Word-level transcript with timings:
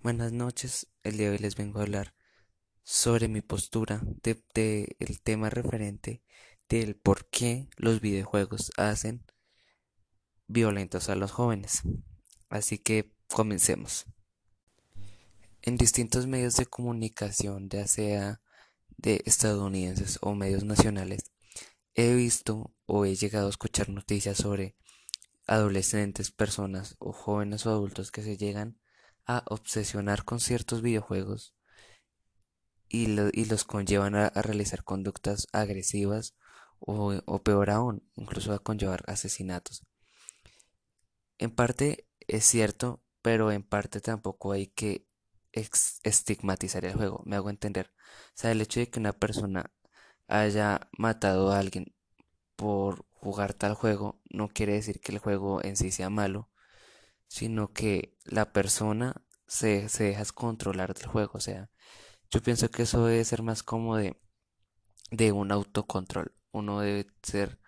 Buenas 0.00 0.30
noches, 0.30 0.86
el 1.02 1.16
día 1.16 1.26
de 1.26 1.32
hoy 1.32 1.38
les 1.38 1.56
vengo 1.56 1.80
a 1.80 1.82
hablar 1.82 2.14
sobre 2.84 3.26
mi 3.26 3.40
postura 3.40 4.00
de, 4.22 4.40
de 4.54 4.96
el 5.00 5.20
tema 5.20 5.50
referente 5.50 6.22
del 6.68 6.94
por 6.94 7.28
qué 7.30 7.68
los 7.76 8.00
videojuegos 8.00 8.70
hacen 8.76 9.24
violentos 10.46 11.08
a 11.08 11.16
los 11.16 11.32
jóvenes. 11.32 11.82
Así 12.48 12.78
que 12.78 13.12
comencemos. 13.26 14.06
En 15.62 15.76
distintos 15.76 16.28
medios 16.28 16.54
de 16.54 16.66
comunicación, 16.66 17.68
ya 17.68 17.88
sea 17.88 18.40
de 18.96 19.20
estadounidenses 19.26 20.20
o 20.22 20.36
medios 20.36 20.62
nacionales, 20.62 21.32
he 21.94 22.14
visto 22.14 22.72
o 22.86 23.04
he 23.04 23.16
llegado 23.16 23.48
a 23.48 23.50
escuchar 23.50 23.88
noticias 23.88 24.36
sobre 24.36 24.76
adolescentes, 25.48 26.30
personas 26.30 26.94
o 27.00 27.12
jóvenes 27.12 27.66
o 27.66 27.70
adultos 27.70 28.12
que 28.12 28.22
se 28.22 28.36
llegan 28.36 28.78
a 29.28 29.44
obsesionar 29.46 30.24
con 30.24 30.40
ciertos 30.40 30.82
videojuegos 30.82 31.54
y, 32.88 33.08
y 33.32 33.44
los 33.44 33.64
conllevan 33.64 34.16
a, 34.16 34.30
realizar 34.30 34.82
conductas 34.82 35.46
agresivas 35.52 36.34
o, 36.80 37.14
o 37.26 37.42
peor 37.42 37.70
aún, 37.70 38.10
incluso 38.16 38.52
a 38.52 38.58
conllevar 38.58 39.04
asesinatos. 39.06 39.86
En 41.38 41.50
parte 41.50 42.08
es 42.26 42.44
cierto, 42.44 43.02
pero 43.22 43.52
en 43.52 43.62
parte 43.62 44.00
tampoco 44.00 44.52
hay 44.52 44.68
que 44.68 45.06
estigmatizar 45.52 46.84
el 46.84 46.94
juego, 46.94 47.22
me 47.24 47.36
hago 47.36 47.50
entender. 47.50 47.92
O 48.28 48.32
sea, 48.34 48.50
el 48.52 48.60
hecho 48.60 48.80
de 48.80 48.88
que 48.88 49.00
una 49.00 49.12
persona 49.12 49.72
haya 50.26 50.88
matado 50.96 51.52
a 51.52 51.58
alguien 51.58 51.94
por 52.56 53.06
jugar 53.12 53.54
tal 53.54 53.74
juego 53.74 54.20
no 54.30 54.48
quiere 54.48 54.74
decir 54.74 55.00
que 55.00 55.12
el 55.12 55.18
juego 55.18 55.62
en 55.64 55.76
sí 55.76 55.90
sea 55.90 56.10
malo, 56.10 56.50
sino 57.28 57.72
que 57.72 58.16
la 58.24 58.52
persona 58.52 59.22
se, 59.48 59.88
se 59.88 60.04
deja 60.04 60.24
controlar 60.34 60.94
del 60.94 61.08
juego. 61.08 61.32
O 61.34 61.40
sea, 61.40 61.70
yo 62.30 62.42
pienso 62.42 62.70
que 62.70 62.82
eso 62.82 63.06
debe 63.06 63.24
ser 63.24 63.42
más 63.42 63.62
como 63.62 63.96
de, 63.96 64.16
de 65.10 65.32
un 65.32 65.52
autocontrol. 65.52 66.34
Uno 66.52 66.80
debe 66.80 67.06
ser, 67.22 67.58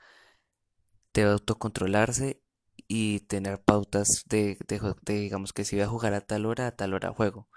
debe 1.13 1.31
autocontrolarse 1.33 2.43
y 2.89 3.21
tener 3.21 3.63
pautas 3.63 4.25
de, 4.29 4.59
de, 4.67 5.15
digamos 5.15 5.53
que 5.53 5.65
si 5.65 5.77
voy 5.77 5.85
a 5.85 5.89
jugar 5.89 6.15
a 6.15 6.21
tal 6.21 6.47
hora, 6.47 6.67
a 6.69 6.77
tal 6.77 6.95
hora 6.95 7.13
juego. 7.13 7.49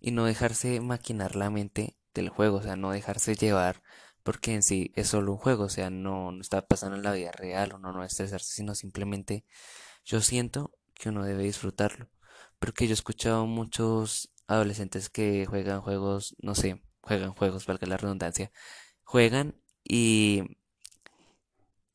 Y 0.00 0.10
no 0.12 0.26
dejarse 0.26 0.80
maquinar 0.80 1.36
la 1.36 1.50
mente 1.50 1.96
del 2.14 2.28
juego, 2.28 2.58
o 2.58 2.62
sea, 2.62 2.76
no 2.76 2.90
dejarse 2.92 3.34
llevar, 3.34 3.82
porque 4.22 4.54
en 4.54 4.62
sí 4.62 4.92
es 4.94 5.08
solo 5.08 5.32
un 5.32 5.38
juego, 5.38 5.64
o 5.64 5.68
sea, 5.68 5.90
no, 5.90 6.32
no 6.32 6.40
está 6.40 6.66
pasando 6.66 6.96
en 6.96 7.02
la 7.02 7.12
vida 7.12 7.32
real, 7.32 7.74
uno 7.74 7.88
no 7.92 7.94
debe 7.94 8.06
estresarse, 8.06 8.52
sino 8.54 8.74
simplemente 8.74 9.44
yo 10.04 10.20
siento 10.20 10.72
que 10.94 11.08
uno 11.10 11.24
debe 11.24 11.44
disfrutarlo, 11.44 12.08
porque 12.58 12.86
yo 12.86 12.92
he 12.92 12.94
escuchado 12.94 13.46
muchos 13.46 14.30
adolescentes 14.46 15.10
que 15.10 15.46
juegan 15.46 15.80
juegos, 15.82 16.36
no 16.40 16.54
sé, 16.54 16.82
juegan 17.02 17.32
juegos, 17.34 17.66
valga 17.66 17.86
la 17.86 17.96
redundancia, 17.98 18.52
juegan 19.04 19.56
y, 19.84 20.42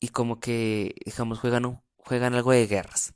y 0.00 0.08
como 0.08 0.40
que, 0.40 0.94
digamos, 1.04 1.38
juegan, 1.40 1.66
un- 1.66 1.80
juegan 1.98 2.34
algo 2.34 2.52
de 2.52 2.66
guerras. 2.66 3.14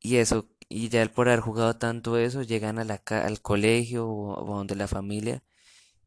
Y 0.00 0.16
eso, 0.16 0.48
y 0.68 0.88
ya 0.88 1.06
por 1.12 1.28
haber 1.28 1.40
jugado 1.40 1.76
tanto 1.78 2.18
eso, 2.18 2.42
llegan 2.42 2.78
al 2.78 3.42
colegio 3.42 4.08
o, 4.08 4.34
o 4.52 4.56
donde 4.58 4.76
la 4.76 4.88
familia 4.88 5.42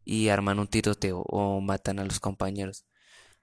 y 0.06 0.30
arman 0.30 0.60
un 0.60 0.68
tiroteo 0.68 1.22
o 1.28 1.62
matan 1.62 2.00
a 2.00 2.06
los 2.06 2.20
compañeros, 2.20 2.86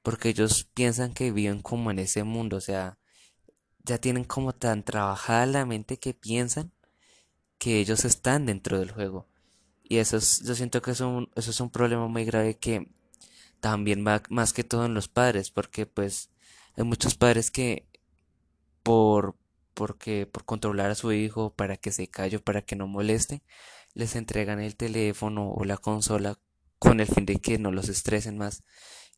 porque 0.02 0.30
ellos 0.30 0.66
piensan 0.74 1.14
que 1.14 1.32
viven 1.32 1.62
como 1.62 1.90
en 1.92 2.00
ese 2.00 2.24
mundo, 2.24 2.58
o 2.58 2.60
sea, 2.62 2.98
ya 3.84 3.98
tienen 3.98 4.24
como 4.24 4.52
tan 4.54 4.84
trabajada 4.84 5.46
la 5.46 5.66
mente 5.66 5.98
que 5.98 6.14
piensan 6.14 6.72
que 7.61 7.80
ellos 7.80 8.06
están 8.06 8.47
dentro 8.47 8.80
del 8.80 8.92
juego. 8.92 9.28
Y 9.84 9.98
eso 9.98 10.19
es, 10.19 10.42
yo 10.44 10.55
siento 10.56 10.83
que 10.83 10.92
es 10.92 11.00
un- 11.03 11.30
eso 11.36 11.53
es 11.53 11.61
un 11.61 11.70
problema 11.70 12.08
muy 12.08 12.25
grave 12.27 12.58
que 12.58 12.89
también 13.61 14.06
va 14.06 14.22
más 14.30 14.53
que 14.55 14.64
todo 14.64 14.86
en 14.86 14.94
los 14.94 15.08
padres, 15.08 15.50
porque 15.53 15.87
pues 15.87 16.31
hay 16.76 16.84
muchos 16.84 17.16
padres 17.16 17.50
que 17.53 17.88
por, 18.82 19.37
porque, 19.75 20.26
por 20.26 20.44
controlar 20.44 20.91
a 20.91 20.94
su 20.94 21.12
hijo 21.12 21.54
para 21.54 21.76
que 21.76 21.93
se 21.93 22.09
calle 22.09 22.38
para 22.41 22.62
que 22.62 22.76
no 22.76 22.87
moleste, 22.87 23.43
les 23.94 24.16
entregan 24.16 24.60
el 24.60 24.76
teléfono 24.76 25.50
o 25.53 25.65
la 25.65 25.76
consola 25.78 26.38
con 26.78 27.00
el 27.00 27.06
fin 27.06 27.26
de 27.26 27.37
que 27.41 27.59
no 27.59 27.72
los 27.72 27.88
estresen 27.88 28.38
más. 28.38 28.65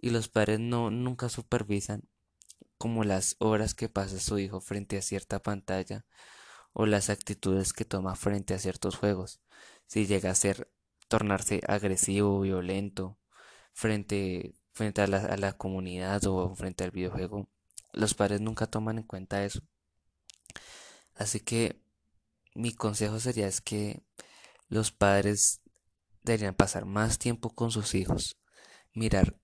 Y 0.01 0.11
los 0.11 0.29
padres 0.29 0.61
no, 0.61 0.91
nunca 0.91 1.29
supervisan 1.29 2.05
como 2.79 3.05
las 3.05 3.37
horas 3.41 3.75
que 3.75 3.89
pasa 3.89 4.21
su 4.21 4.39
hijo 4.39 4.61
frente 4.61 4.99
a 4.99 5.03
cierta 5.03 5.43
pantalla 5.43 6.05
o 6.73 6.87
las 6.87 7.11
actitudes 7.11 7.73
que 7.73 7.85
toma 7.85 8.17
frente 8.17 8.55
a 8.55 8.59
ciertos 8.59 8.97
juegos. 8.97 9.41
Si 9.87 10.07
llega 10.07 10.31
a 10.31 10.35
ser 10.35 10.71
tornarse 11.09 11.61
agresivo, 11.67 12.41
violento, 12.41 13.19
frente, 13.73 14.55
frente 14.73 15.03
a 15.03 15.07
la, 15.07 15.19
a 15.19 15.37
la 15.37 15.53
comunidad 15.53 16.25
o 16.27 16.55
frente 16.55 16.85
al 16.85 16.91
videojuego, 16.91 17.49
los 17.93 18.15
padres 18.15 18.41
nunca 18.41 18.67
toman 18.67 18.99
en 18.99 19.05
cuenta 19.05 19.45
eso. 19.45 19.61
Así 21.15 21.41
que 21.41 21.83
mi 22.55 22.75
consejo 22.75 23.21
sería 23.21 23.47
es 23.49 23.61
que 23.61 24.03
los 24.69 24.91
padres 24.93 25.61
deberían 26.23 26.55
pasar 26.55 26.85
más 26.85 27.19
tiempo 27.19 27.51
con 27.51 27.71
sus 27.71 27.95
hijos, 27.95 28.39
mirar 28.95 29.37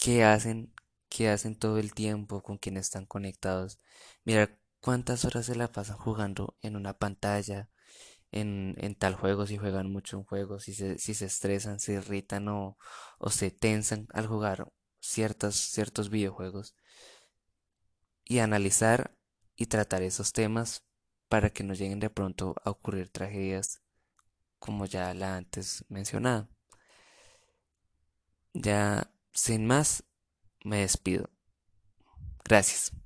qué 0.00 0.24
hacen, 0.24 0.72
qué 1.08 1.28
hacen 1.28 1.56
todo 1.56 1.78
el 1.78 1.94
tiempo, 1.94 2.42
con 2.42 2.58
quién 2.58 2.76
están 2.76 3.06
conectados, 3.06 3.78
mirar 4.24 4.58
cuántas 4.82 5.24
horas 5.24 5.46
se 5.46 5.54
la 5.56 5.72
pasan 5.72 5.96
jugando 5.96 6.56
en 6.60 6.76
una 6.76 6.98
pantalla, 6.98 7.70
en, 8.32 8.96
tal 8.98 9.14
juego, 9.14 9.46
si 9.46 9.58
juegan 9.58 9.90
mucho 9.90 10.18
un 10.18 10.24
juego, 10.24 10.58
si 10.60 10.74
se, 10.74 10.98
si 10.98 11.12
estresan, 11.12 11.80
se 11.80 11.94
irritan 11.94 12.48
o, 12.48 12.76
o 13.18 13.30
se 13.30 13.50
tensan 13.50 14.08
al 14.12 14.26
jugar 14.26 14.72
ciertos, 15.00 15.56
ciertos 15.56 16.10
videojuegos 16.10 16.74
y 18.24 18.40
analizar 18.40 19.16
y 19.56 19.66
tratar 19.66 20.02
esos 20.02 20.32
temas 20.32 20.84
para 21.28 21.50
que 21.50 21.64
no 21.64 21.74
lleguen 21.74 22.00
de 22.00 22.10
pronto 22.10 22.54
a 22.64 22.70
ocurrir 22.70 23.10
tragedias 23.10 23.82
como 24.58 24.86
ya 24.86 25.14
la 25.14 25.36
antes 25.36 25.84
mencionada. 25.88 26.48
Ya 28.54 29.10
sin 29.32 29.66
más, 29.66 30.04
me 30.64 30.78
despido. 30.78 31.30
Gracias. 32.44 33.01